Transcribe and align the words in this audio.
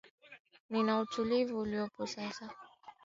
ni 0.69 0.81
na 0.83 0.99
utulivu 0.99 1.59
uliopo 1.59 2.07
sasa 2.07 2.49